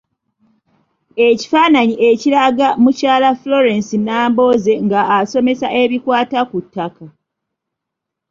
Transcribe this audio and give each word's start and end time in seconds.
Ekifaananyi 1.27 1.95
ekiraga 2.09 2.67
mukyala 2.83 3.29
Florence 3.41 3.93
Nambooze 4.05 4.73
nga 4.85 5.01
asomesa 5.17 5.67
ebikwata 5.81 6.39
ku 6.49 6.57
ttaka. 6.65 7.05